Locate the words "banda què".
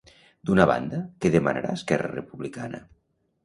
0.71-1.31